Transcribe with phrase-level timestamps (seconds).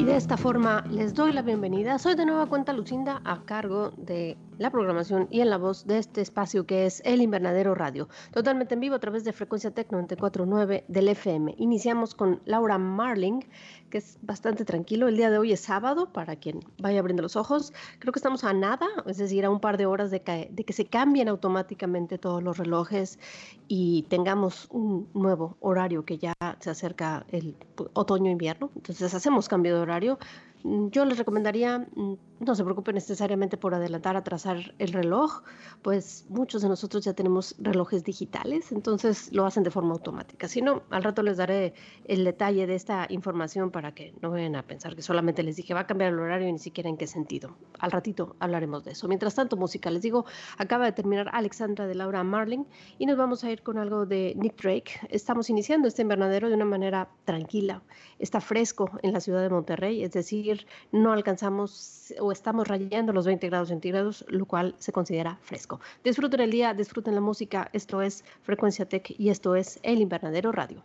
[0.00, 1.98] Y de esta forma les doy la bienvenida.
[1.98, 5.96] Soy de nueva cuenta Lucinda a cargo de la programación y en la voz de
[5.96, 9.88] este espacio que es El Invernadero Radio, totalmente en vivo a través de Frecuencia Tec
[9.88, 11.54] 94.9 del FM.
[11.56, 13.40] Iniciamos con Laura Marling,
[13.88, 15.08] que es bastante tranquilo.
[15.08, 17.72] El día de hoy es sábado, para quien vaya abriendo los ojos.
[18.00, 20.64] Creo que estamos a nada, es decir, a un par de horas de que, de
[20.64, 23.18] que se cambien automáticamente todos los relojes
[23.66, 27.56] y tengamos un nuevo horario que ya se acerca el
[27.94, 28.70] otoño-invierno.
[28.76, 30.18] Entonces hacemos cambio de horario.
[30.62, 35.42] Yo les recomendaría, mm, no se preocupen necesariamente por adelantar, atrasar el reloj,
[35.82, 40.48] pues muchos de nosotros ya tenemos relojes digitales, entonces lo hacen de forma automática.
[40.48, 41.74] Si no, al rato les daré
[42.06, 45.74] el detalle de esta información para que no vayan a pensar que solamente les dije
[45.74, 47.56] va a cambiar el horario y ni siquiera en qué sentido.
[47.78, 49.06] Al ratito hablaremos de eso.
[49.06, 50.24] Mientras tanto, música, les digo,
[50.56, 52.64] acaba de terminar Alexandra de Laura Marling
[52.98, 54.92] y nos vamos a ir con algo de Nick Drake.
[55.10, 57.82] Estamos iniciando este invernadero de una manera tranquila,
[58.18, 63.26] está fresco en la ciudad de Monterrey, es decir, no alcanzamos o estamos rayando los
[63.26, 65.80] 20 grados centígrados, lo cual se considera fresco.
[66.04, 67.68] Disfruten el día, disfruten la música.
[67.72, 70.82] Esto es Frecuencia Tech y esto es El Invernadero Radio.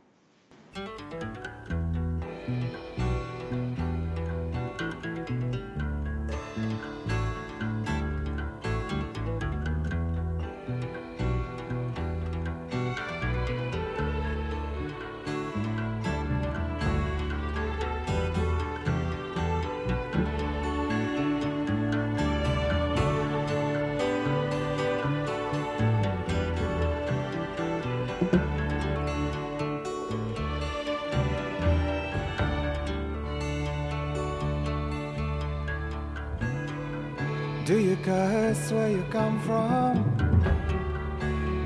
[38.72, 40.04] Where you come from?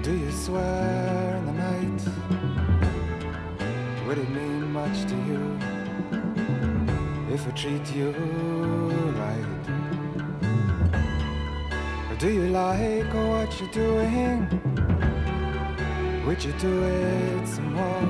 [0.02, 2.02] Do you swear in the night?
[4.06, 5.58] Would it mean much to you
[7.34, 8.12] if I treat you
[9.22, 9.46] right?
[12.10, 14.48] Or do you like what you're doing?
[16.26, 18.08] Would you do it some more?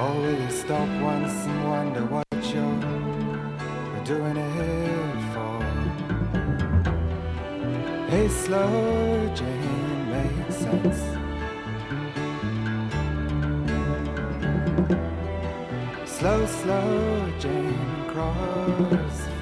[0.00, 4.37] Or will you stop once and wonder what you're doing
[8.28, 11.00] slow Jane makes sense.
[16.04, 19.37] Slow, slow Jane cross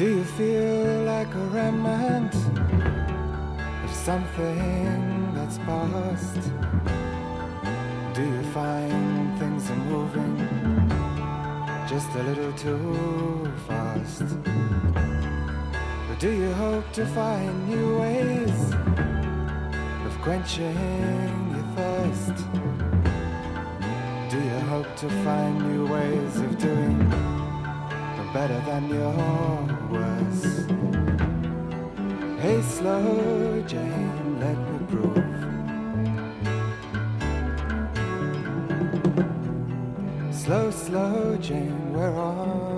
[0.00, 2.34] Do you feel like a remnant
[3.84, 6.40] of something that's past?
[8.14, 10.38] Do you find things are moving
[11.86, 14.22] just a little too fast?
[16.08, 18.72] Or do you hope to find new ways
[20.06, 20.78] of quenching
[21.52, 22.36] your thirst?
[24.30, 27.39] Do you hope to find new ways of doing?
[28.32, 29.12] Better than your
[29.90, 30.70] worst.
[32.40, 35.40] Hey, slow Jane, let me prove.
[40.32, 42.69] Slow, slow Jane, we're on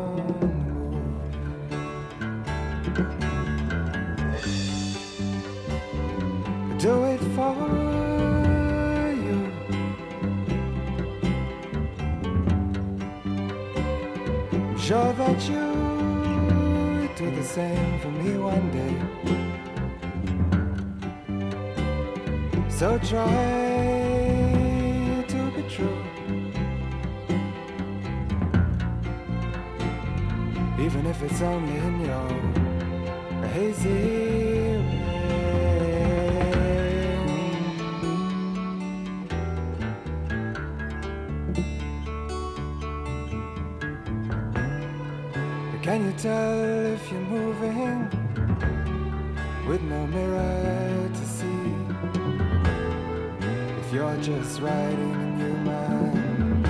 [23.13, 23.29] try
[25.29, 26.03] to be true.
[30.81, 32.29] Even if it's only in your
[33.49, 34.33] hazy.
[45.83, 48.09] Can you tell if you're moving
[49.69, 51.52] with no mirror to see?
[53.93, 56.63] You're just writing a new man,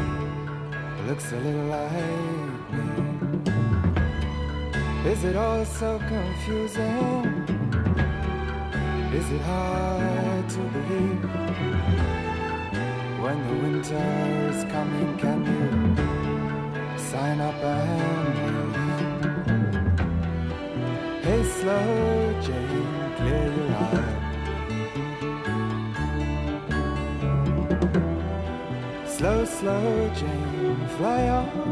[1.07, 1.93] looks a little like
[2.73, 2.83] me.
[5.09, 7.47] Is it all so confusing?
[9.15, 11.23] Is it hard to believe?
[13.23, 15.95] When the winter is coming, can you
[16.99, 19.23] sign up and leave?
[21.23, 24.12] Hey, slow Jane, clear your eye.
[29.59, 31.72] Slow, Jane, fly on.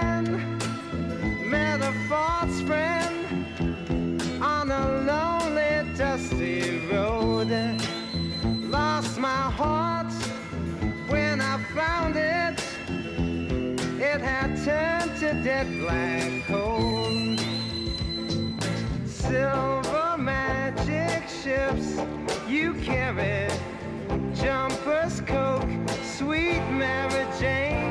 [2.11, 3.45] false friend
[4.41, 7.49] on a lonely, dusty road.
[8.69, 10.11] Lost my heart
[11.07, 12.59] when I found it.
[14.09, 17.37] It had turned to dead black coal.
[19.05, 21.87] Silver magic ships
[22.45, 23.47] you carry,
[24.35, 25.71] jumpers, coke,
[26.17, 27.90] sweet Mary Jane.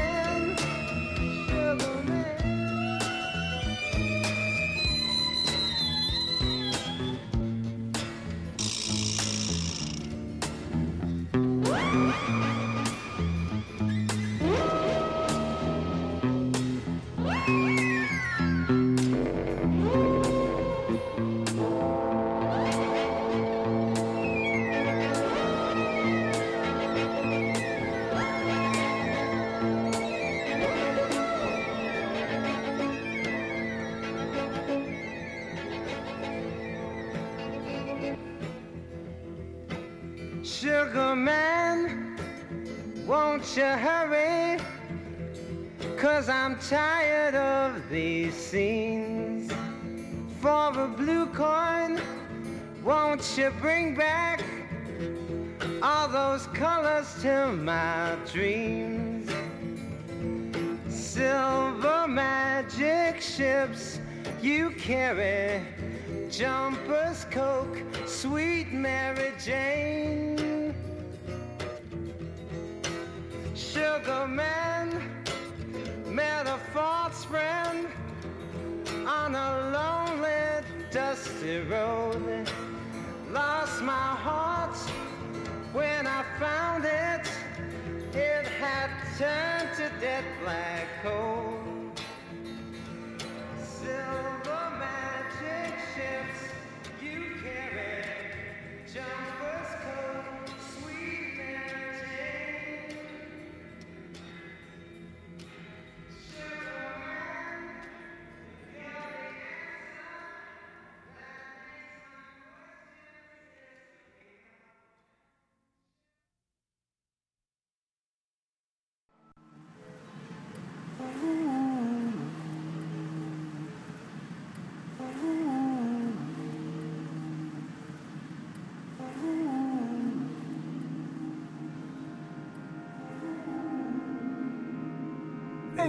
[53.59, 54.43] bring back
[55.81, 59.29] all those colors to my dreams?
[60.87, 63.99] Silver magic ships
[64.41, 65.61] you carry,
[66.29, 70.73] jumpers, coke, sweet Mary Jane.
[73.53, 75.01] Sugar man
[76.07, 77.87] met a false friend
[79.07, 82.49] on a lonely, dusty road.
[83.33, 84.75] Lost my heart
[85.71, 87.25] when I found it.
[88.13, 91.53] It had turned to dead black coal.
[93.63, 96.39] Silver magic ships
[97.01, 98.03] you carry,
[98.93, 99.60] jumpers,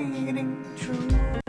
[0.04, 0.37] It
[0.76, 1.42] true?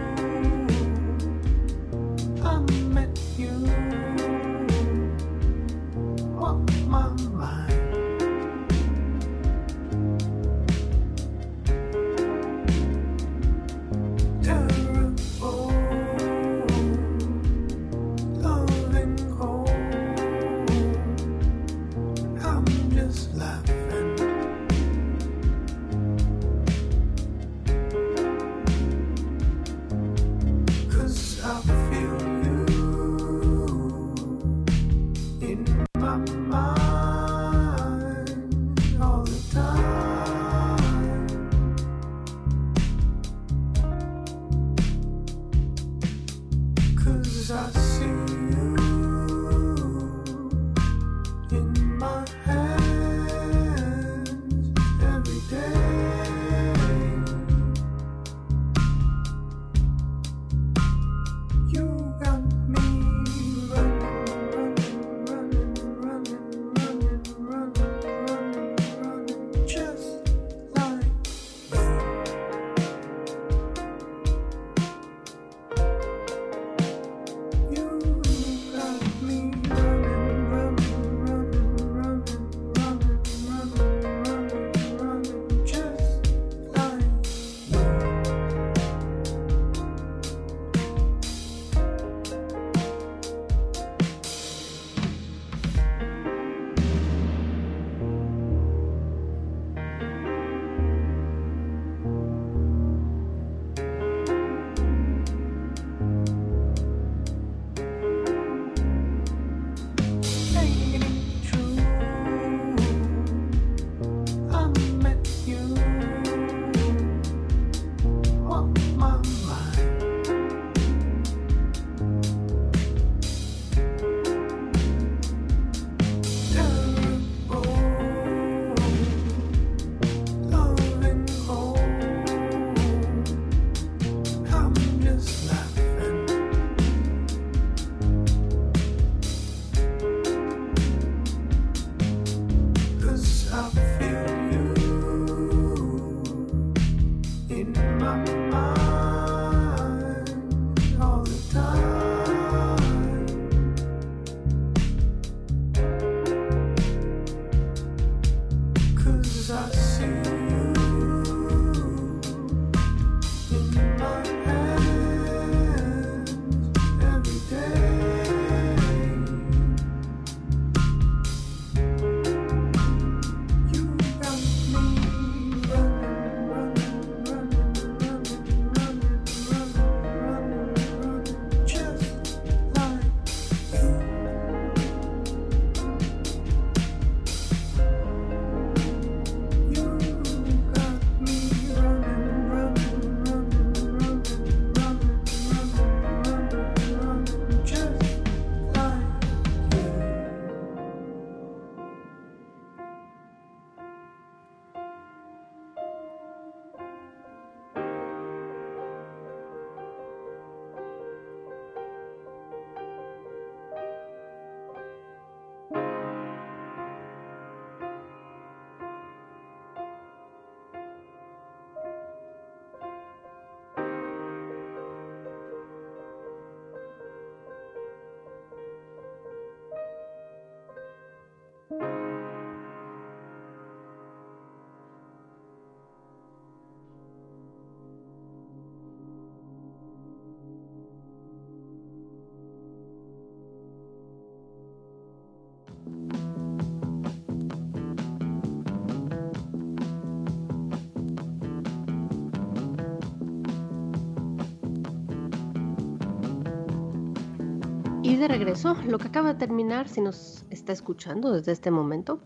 [258.24, 262.22] De regreso, lo que acaba de terminar, si nos está escuchando desde este momento,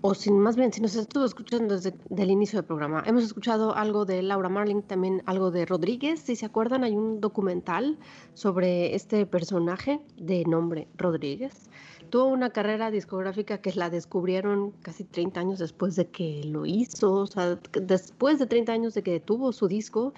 [0.00, 3.76] o si más bien si nos estuvo escuchando desde el inicio del programa, hemos escuchado
[3.76, 6.18] algo de Laura Marling, también algo de Rodríguez.
[6.18, 7.96] Si se acuerdan, hay un documental
[8.34, 11.70] sobre este personaje de nombre Rodríguez.
[12.08, 17.12] Tuvo una carrera discográfica que la descubrieron casi 30 años después de que lo hizo,
[17.12, 20.12] o sea, después de 30 años de que tuvo su disco,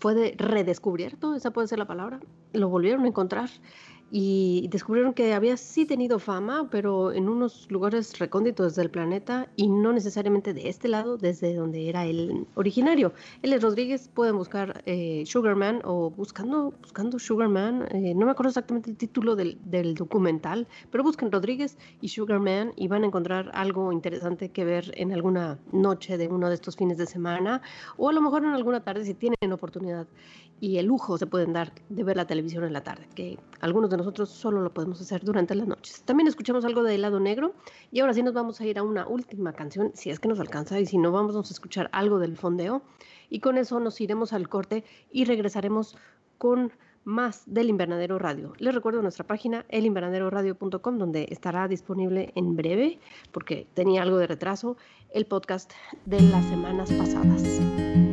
[0.00, 2.18] fue de redescubierto, esa puede ser la palabra,
[2.52, 3.48] lo volvieron a encontrar
[4.14, 9.68] y descubrieron que había sí tenido fama, pero en unos lugares recónditos del planeta y
[9.68, 13.14] no necesariamente de este lado, desde donde era el originario.
[13.40, 18.90] Es Rodríguez, pueden buscar eh, Sugarman o buscando, buscando Sugarman, eh, no me acuerdo exactamente
[18.90, 23.92] el título del, del, documental, pero busquen Rodríguez y Sugarman y van a encontrar algo
[23.92, 27.62] interesante que ver en alguna noche de uno de estos fines de semana
[27.96, 30.06] o a lo mejor en alguna tarde si tienen oportunidad
[30.62, 33.90] y el lujo se pueden dar de ver la televisión en la tarde, que algunos
[33.90, 36.04] de nosotros solo lo podemos hacer durante las noches.
[36.04, 37.52] También escuchamos algo de helado negro
[37.90, 40.38] y ahora sí nos vamos a ir a una última canción, si es que nos
[40.38, 42.82] alcanza y si no vamos a escuchar algo del fondeo
[43.28, 45.96] y con eso nos iremos al corte y regresaremos
[46.38, 46.70] con
[47.02, 48.52] más del Invernadero Radio.
[48.58, 53.00] Les recuerdo nuestra página elinvernaderoradio.com donde estará disponible en breve,
[53.32, 54.76] porque tenía algo de retraso,
[55.10, 55.72] el podcast
[56.06, 58.11] de las semanas pasadas.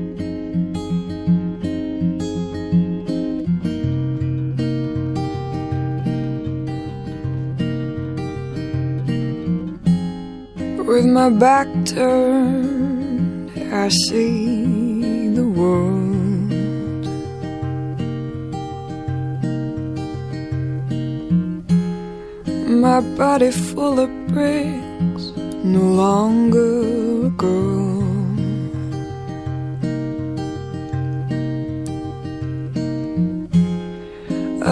[11.00, 16.52] with my back turned, I see the world.
[22.86, 25.26] My body full of bricks,
[25.64, 28.04] no longer a girl.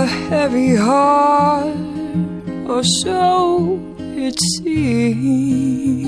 [0.04, 1.78] A heavy heart,
[2.68, 6.08] or so it seems.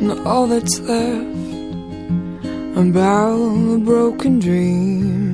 [0.00, 1.26] And all that's left
[2.76, 5.31] about a broken dream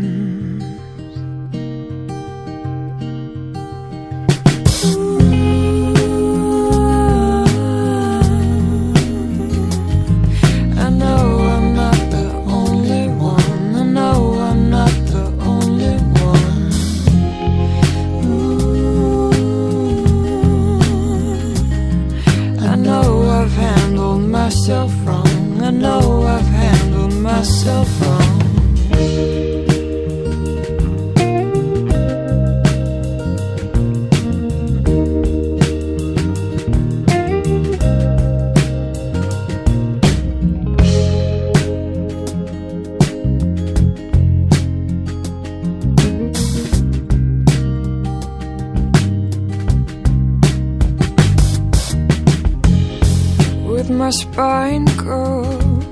[54.08, 55.84] my spine curled,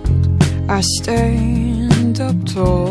[0.70, 2.85] I stand up tall.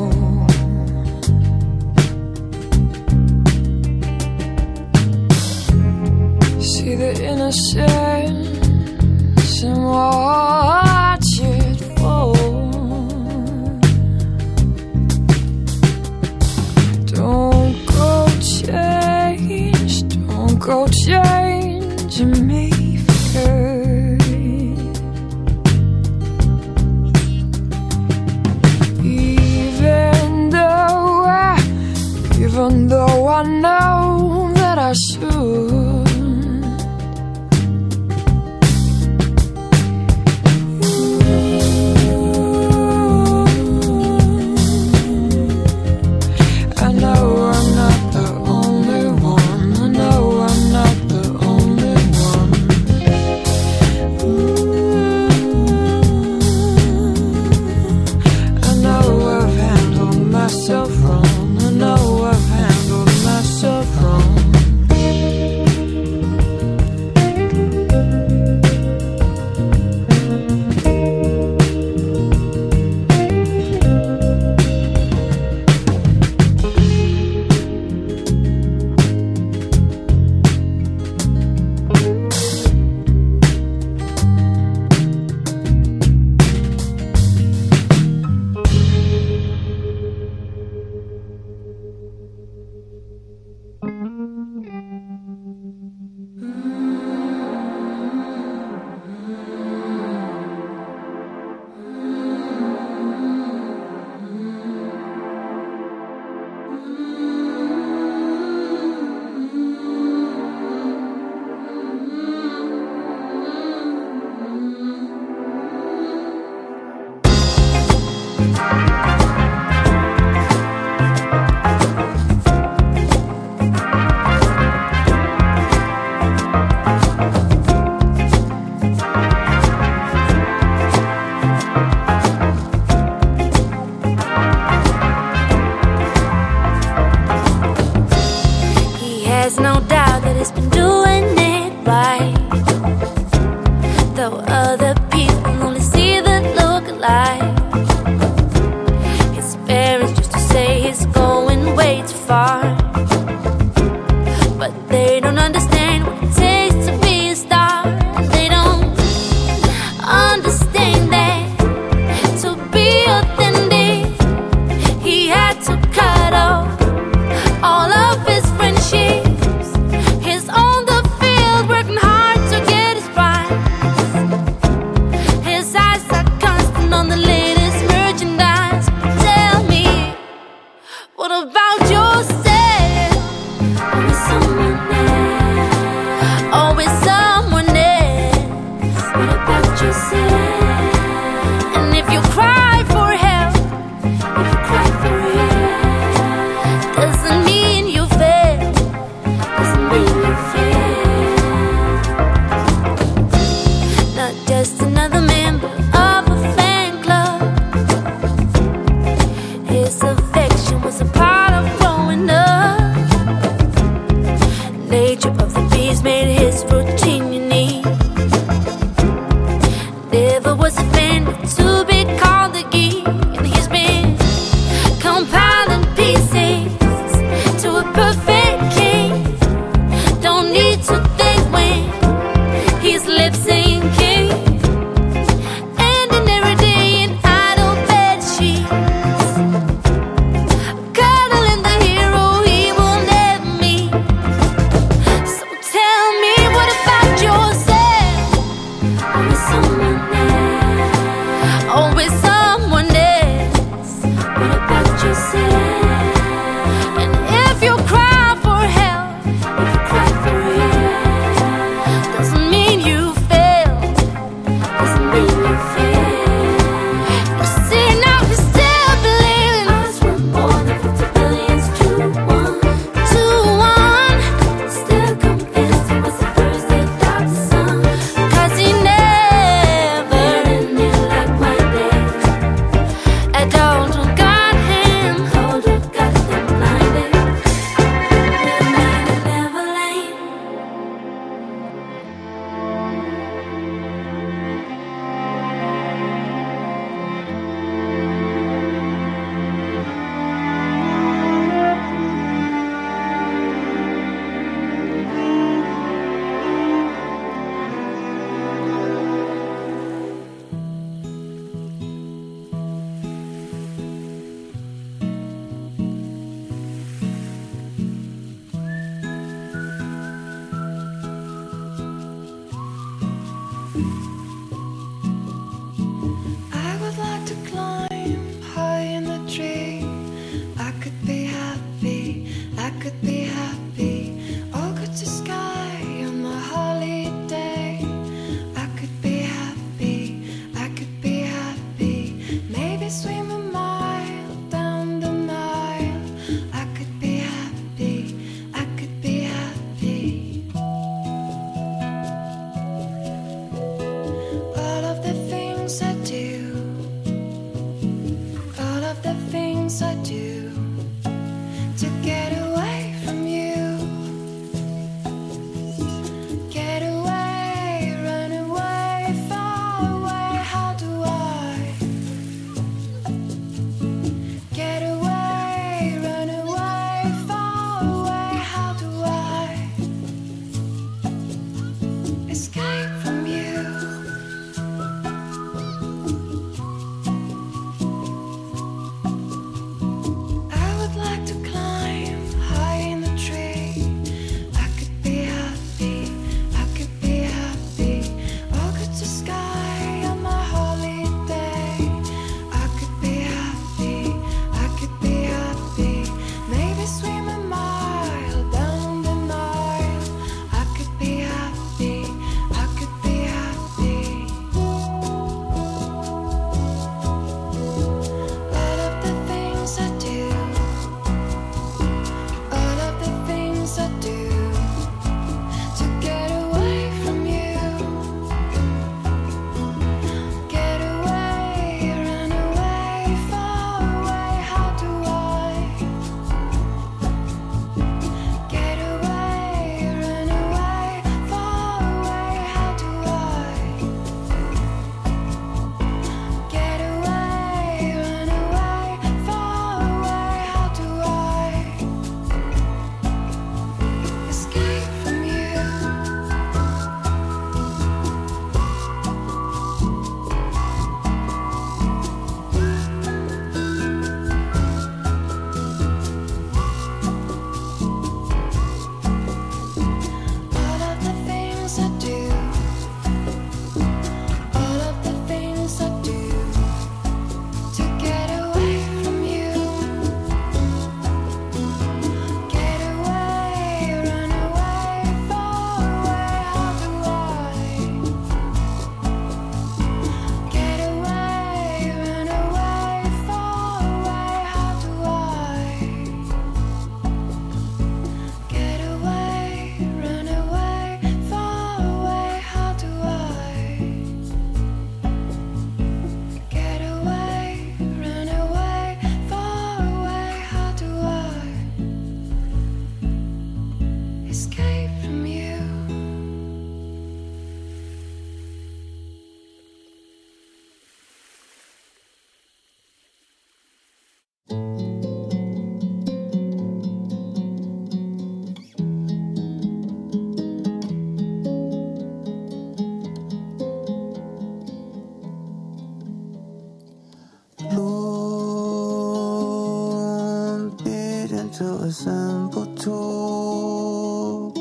[541.57, 544.51] To a simple tool,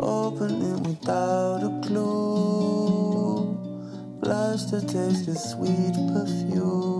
[0.00, 3.56] opening without a clue.
[4.20, 6.97] Blush to taste your sweet perfume.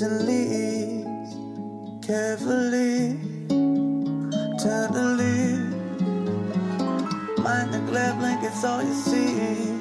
[0.00, 1.34] Fruits and leaves
[2.06, 3.18] carefully,
[4.58, 5.58] tenderly.
[7.42, 9.74] Mind the glare blankets, all you see.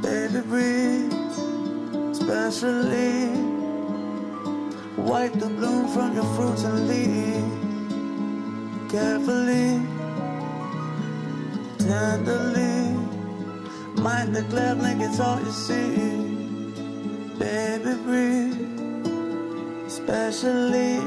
[0.00, 1.12] Baby, breathe,
[2.12, 3.30] especially.
[4.96, 7.42] Wipe the bloom from your fruits and leaves
[8.92, 9.80] carefully,
[11.78, 12.96] tenderly.
[14.00, 16.11] Mind the glare blankets, all you see
[20.12, 21.00] 在心里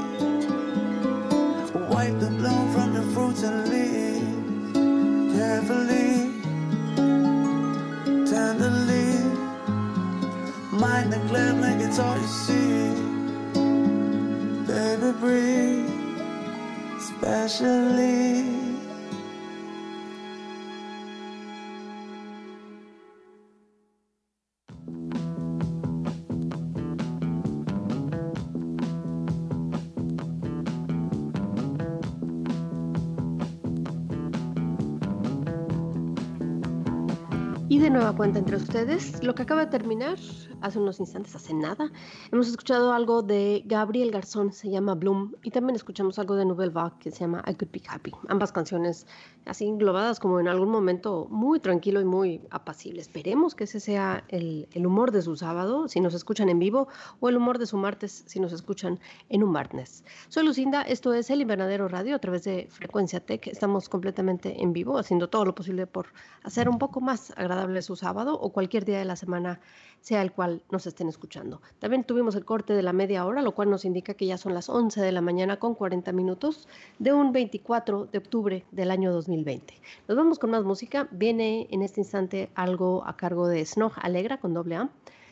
[37.75, 40.17] Y de nueva cuenta entre ustedes, lo que acaba de terminar
[40.61, 41.91] hace unos instantes, hace nada,
[42.31, 46.71] hemos escuchado algo de Gabriel Garzón, se llama Bloom, y también escuchamos algo de Nouvelle
[46.71, 48.13] Vague que se llama I Could Be Happy.
[48.29, 49.07] Ambas canciones
[49.45, 53.01] así englobadas como en algún momento muy tranquilo y muy apacible.
[53.01, 56.88] Esperemos que ese sea el, el humor de su sábado, si nos escuchan en vivo,
[57.19, 60.05] o el humor de su martes, si nos escuchan en un martes.
[60.29, 63.45] Soy Lucinda, esto es El Invernadero Radio a través de Frecuencia Tech.
[63.47, 66.07] Estamos completamente en vivo, haciendo todo lo posible por
[66.41, 69.60] hacer un poco más agradable su sábado o cualquier día de la semana,
[70.01, 71.62] sea el cual nos estén escuchando.
[71.80, 74.54] También tuvimos el corte de la media hora, lo cual nos indica que ya son
[74.54, 76.67] las 11 de la mañana con 40 minutos
[76.99, 79.73] de un 24 de octubre del año 2020.
[80.08, 81.08] Nos vamos con más música.
[81.12, 84.89] Viene en este instante algo a cargo de Snog Alegra con doble A.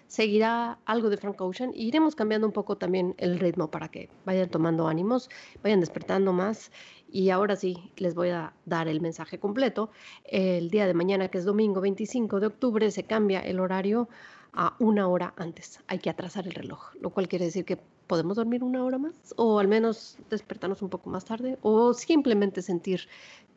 [0.07, 4.09] Seguirá algo de Frank Ocean y iremos cambiando un poco también el ritmo para que
[4.25, 5.29] vayan tomando ánimos,
[5.63, 6.71] vayan despertando más.
[7.11, 9.89] Y ahora sí, les voy a dar el mensaje completo.
[10.25, 14.07] El día de mañana, que es domingo 25 de octubre, se cambia el horario
[14.53, 15.79] a una hora antes.
[15.87, 19.33] Hay que atrasar el reloj, lo cual quiere decir que podemos dormir una hora más
[19.37, 23.07] o al menos despertarnos un poco más tarde o simplemente sentir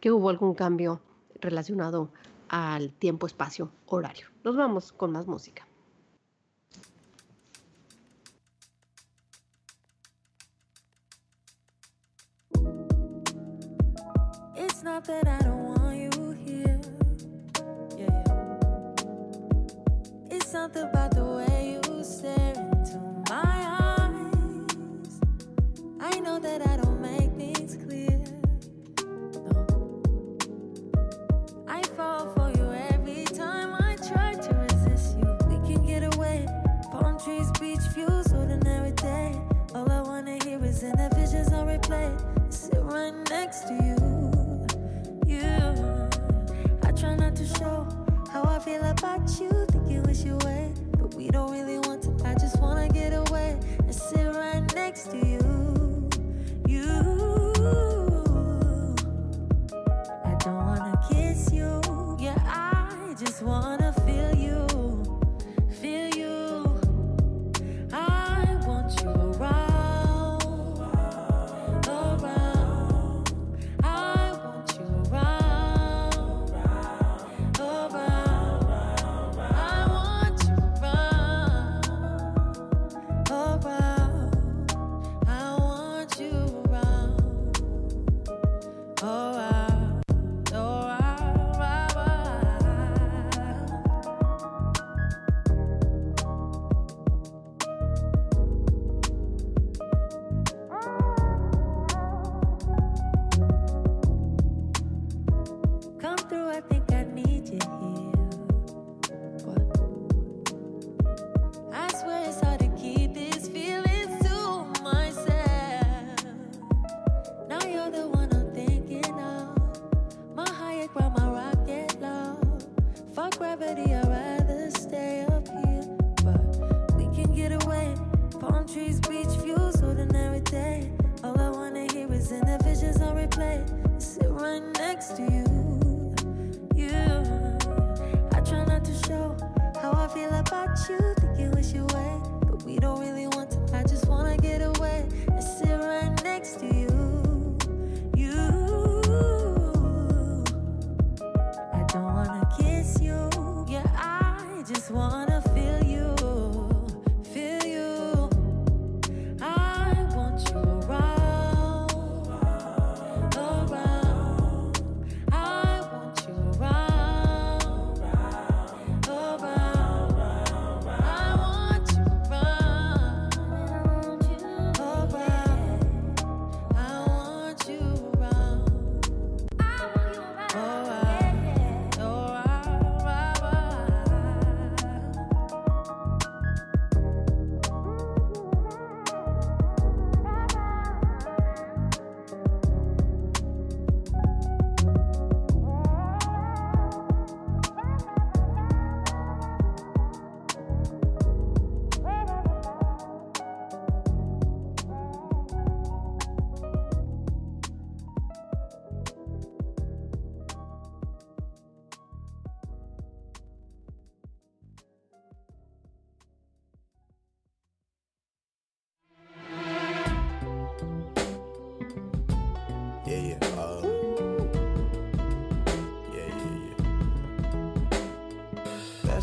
[0.00, 1.00] que hubo algún cambio
[1.40, 2.10] relacionado
[2.48, 4.28] al tiempo, espacio, horario.
[4.44, 5.66] Nos vamos con más música.
[14.86, 16.80] Not that I don't want you here.
[17.98, 18.76] Yeah, yeah.
[20.30, 22.35] It's something about the way you stare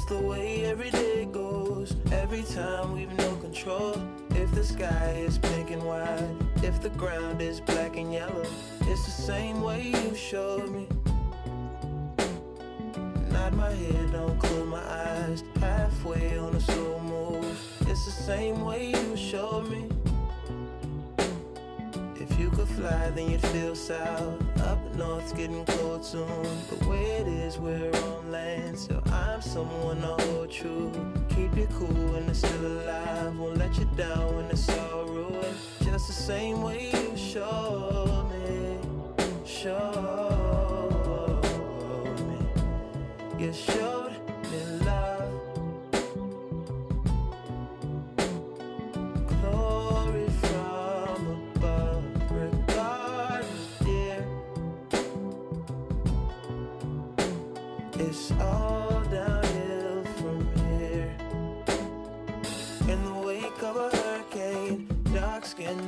[0.03, 1.95] That's the way every day goes.
[2.11, 3.95] Every time we've no control.
[4.31, 8.45] If the sky is pink and white, if the ground is black and yellow,
[8.81, 10.89] it's the same way you showed me.
[13.31, 15.41] Nod my head, don't close my eyes.
[15.61, 17.57] Halfway on a slow move.
[17.87, 19.87] It's the same way you showed me.
[22.19, 24.52] If you could fly, then you'd feel south.
[24.95, 26.27] North's getting cold soon.
[26.69, 28.77] The way it is, we're on land.
[28.77, 30.91] So I'm someone to hold true.
[31.29, 33.37] Keep you cool when it's still alive.
[33.37, 35.55] Won't let you down when it's all ruined.
[35.83, 38.77] Just the same way you showed me.
[39.45, 41.41] Showed
[42.27, 43.45] me.
[43.45, 43.92] You showed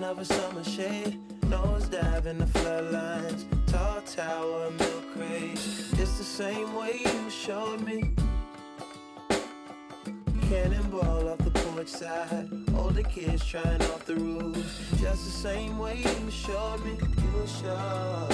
[0.06, 5.92] of a summer shade, nose dive in the floodlines, tall tower, milk craze.
[5.98, 8.12] It's the same way you showed me.
[10.48, 12.48] Cannonball off the porch side.
[12.78, 14.56] Older kids trying off the roof.
[15.02, 16.92] Just the same way you showed me.
[16.92, 18.30] You showed.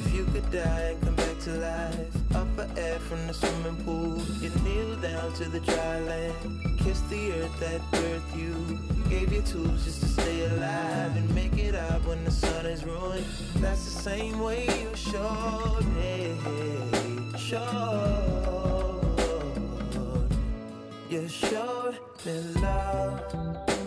[0.00, 3.82] If you could die and come back to life, up for air from the swimming
[3.84, 6.34] pool, you kneel down to the dry land,
[6.78, 11.56] kiss the earth that birthed you, gave you tools just to stay alive and make
[11.58, 13.24] it up when the sun is ruined.
[13.56, 16.36] That's the same way you showed me,
[17.38, 18.68] showed.
[21.08, 23.77] You showed me love.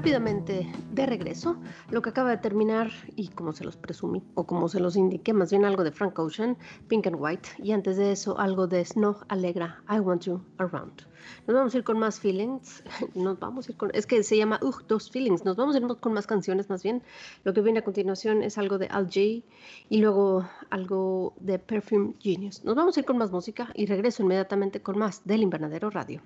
[0.00, 1.58] Rápidamente de regreso.
[1.90, 5.34] Lo que acaba de terminar, y como se los presumí, o como se los indiqué,
[5.34, 6.56] más bien algo de Frank Ocean,
[6.88, 11.02] Pink and White, y antes de eso algo de Snow Alegra, I Want You Around.
[11.46, 12.82] Nos vamos a ir con más feelings,
[13.14, 15.80] nos vamos a ir con, es que se llama Ugh, Those Feelings, nos vamos a
[15.80, 17.02] ir con más canciones más bien.
[17.44, 19.20] Lo que viene a continuación es algo de Al J
[19.90, 22.64] y luego algo de Perfume Genius.
[22.64, 26.22] Nos vamos a ir con más música y regreso inmediatamente con más del Invernadero Radio.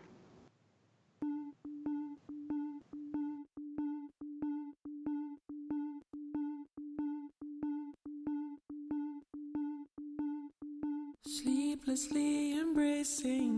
[11.94, 13.54] Sleeplessly embracing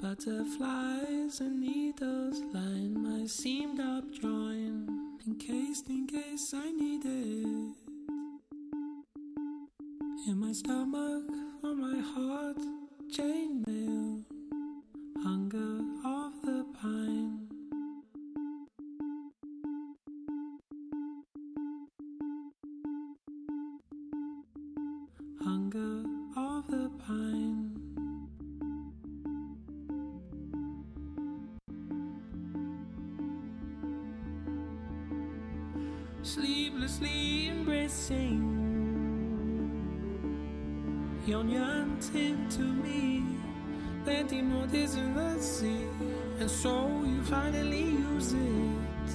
[0.00, 4.88] butterflies and needles line my seamed up joint,
[5.26, 7.74] encased in case I need it.
[10.28, 11.24] In my stomach,
[11.64, 12.58] on my heart,
[13.10, 14.13] chainmail,
[36.24, 38.40] Sleeplessly embracing
[41.26, 43.22] Yon yearning to me.
[44.04, 45.86] Plenty more days in the sea
[46.40, 49.10] And so you finally use it.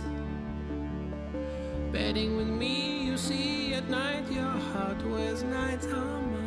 [1.91, 6.38] Bedding with me, you see at night Your heart wears night armor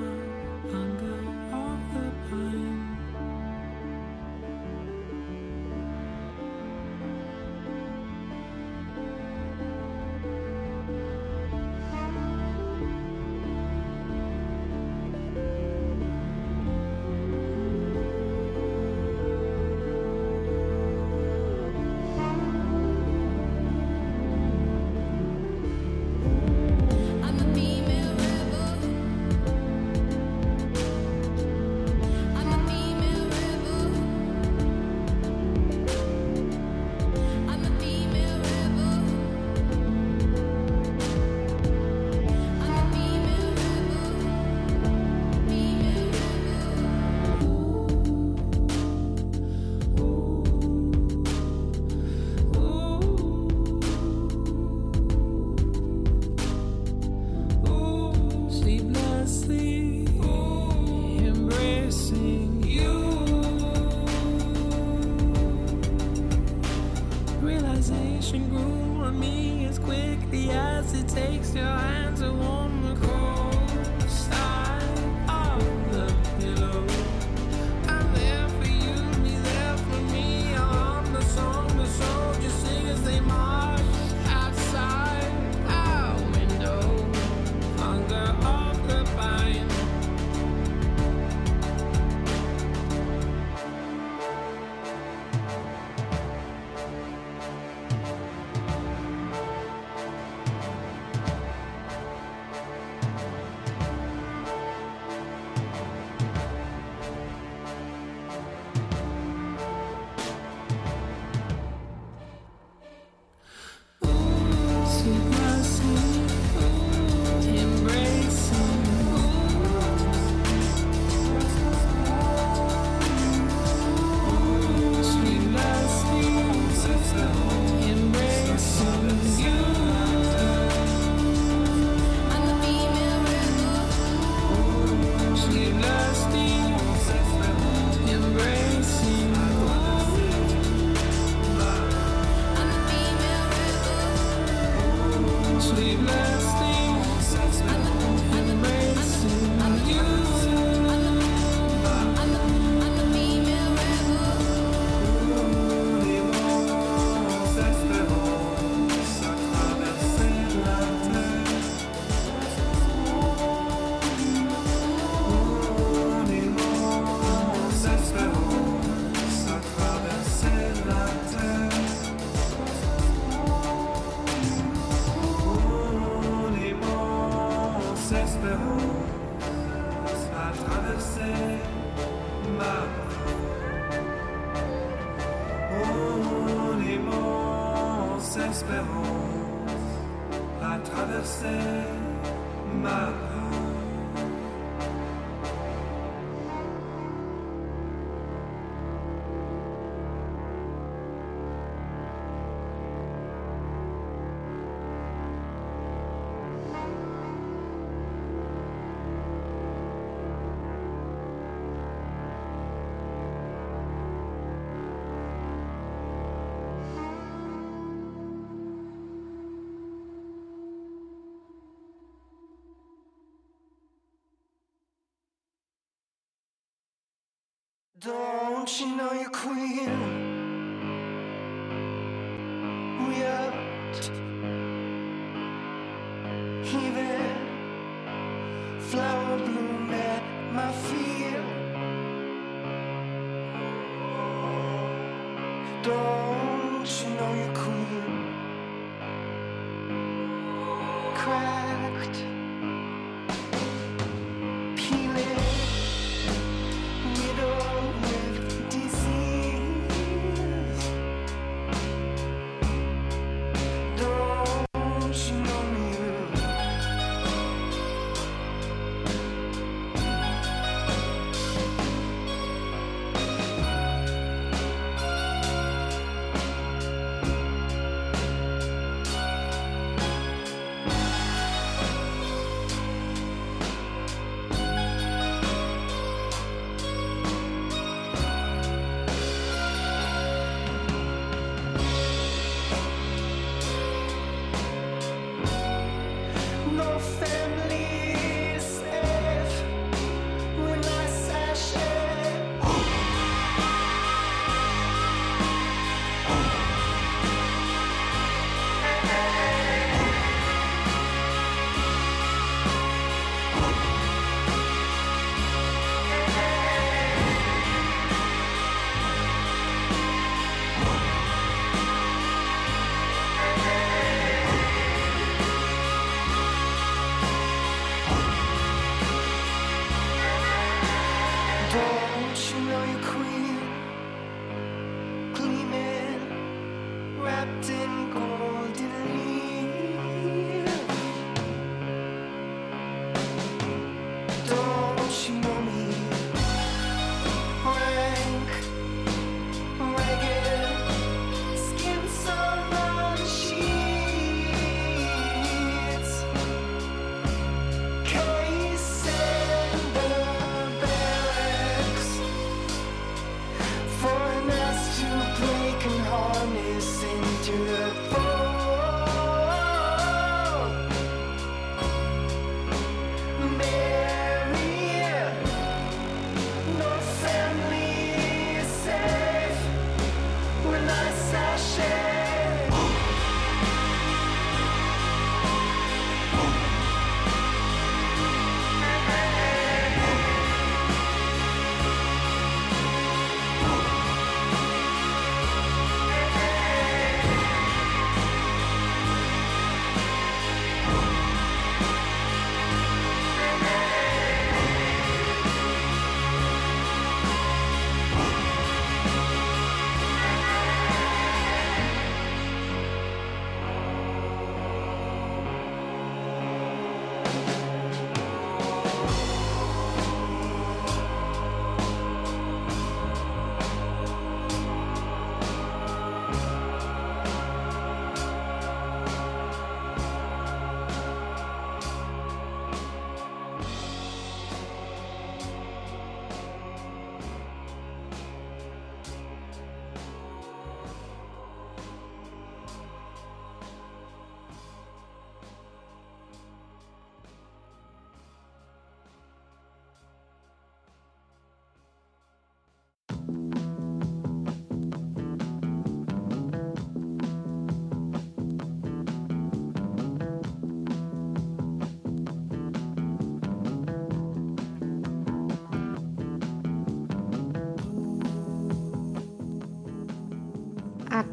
[228.62, 230.21] Don't you know you're queen?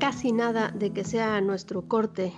[0.09, 2.33] Casi nada de que sea nuestro corte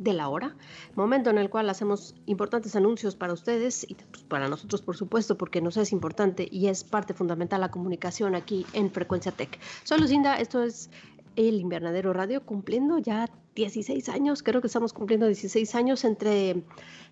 [0.00, 0.56] de la hora,
[0.96, 5.38] momento en el cual hacemos importantes anuncios para ustedes y pues, para nosotros, por supuesto,
[5.38, 9.56] porque nos es importante y es parte fundamental la comunicación aquí en Frecuencia Tech.
[9.84, 10.90] Soy Lucinda, esto es
[11.36, 16.62] el Invernadero Radio, cumpliendo ya 16 años, creo que estamos cumpliendo 16 años entre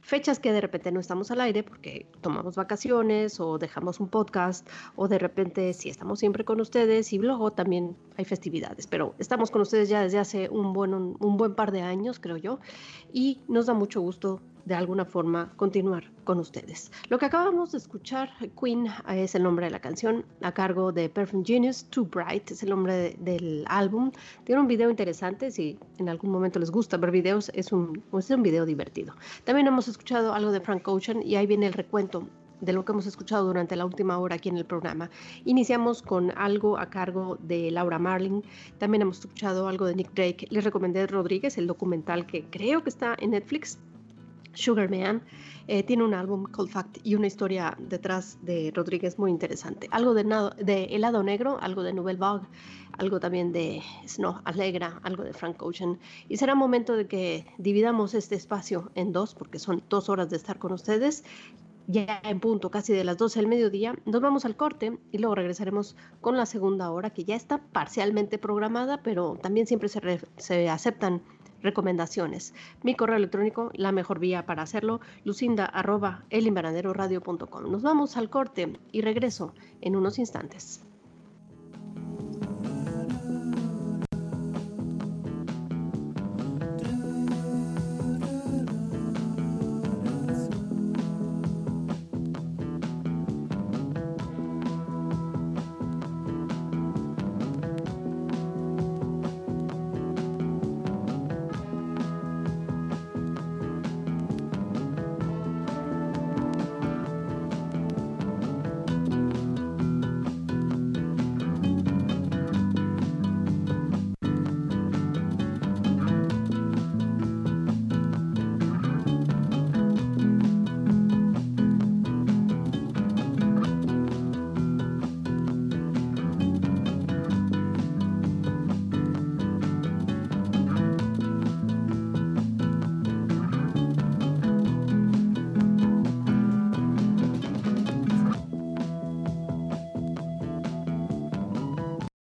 [0.00, 4.66] fechas que de repente no estamos al aire porque tomamos vacaciones o dejamos un podcast
[4.96, 9.50] o de repente sí estamos siempre con ustedes y luego también hay festividades, pero estamos
[9.50, 12.58] con ustedes ya desde hace un buen, un, buen par de años, creo yo,
[13.12, 16.90] y nos da mucho gusto de alguna forma continuar con ustedes.
[17.08, 18.30] Lo que acabamos de escuchar,
[18.60, 22.62] Queen, es el nombre de la canción a cargo de Perfume Genius, Too Bright, es
[22.62, 24.12] el nombre de, del álbum.
[24.44, 28.30] Tiene un video interesante, si en algún momento les gusta ver videos, es un, es
[28.30, 29.14] un video divertido.
[29.44, 32.26] También hemos escuchado algo de Frank Ocean y ahí viene el recuento
[32.60, 35.10] de lo que hemos escuchado durante la última hora aquí en el programa.
[35.44, 38.42] Iniciamos con algo a cargo de Laura Marling,
[38.78, 42.90] también hemos escuchado algo de Nick Drake, les recomendé Rodríguez, el documental que creo que
[42.90, 43.78] está en Netflix,
[44.54, 45.22] Sugar Man.
[45.66, 49.86] Eh, tiene un álbum, Cold Fact, y una historia detrás de Rodríguez muy interesante.
[49.92, 50.24] Algo de,
[50.58, 52.46] de Helado Negro, algo de Nouvelle Vague,
[52.98, 55.98] algo también de Snow Alegra, algo de Frank Ocean.
[56.28, 60.36] Y será momento de que dividamos este espacio en dos, porque son dos horas de
[60.36, 61.24] estar con ustedes.
[61.86, 65.34] Ya en punto, casi de las 12 del mediodía, nos vamos al corte y luego
[65.34, 70.68] regresaremos con la segunda hora, que ya está parcialmente programada, pero también siempre se, se
[70.68, 71.22] aceptan
[71.62, 72.54] recomendaciones.
[72.82, 75.64] Mi correo electrónico, la mejor vía para hacerlo, lucinda
[77.68, 80.84] Nos vamos al corte y regreso en unos instantes.